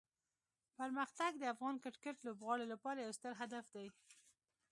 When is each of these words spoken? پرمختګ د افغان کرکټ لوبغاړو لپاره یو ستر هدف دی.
پرمختګ 0.79 1.31
د 1.37 1.43
افغان 1.53 1.75
کرکټ 1.83 2.15
لوبغاړو 2.25 2.65
لپاره 2.73 2.99
یو 3.05 3.11
ستر 3.17 3.33
هدف 3.41 3.65
دی. 3.75 3.87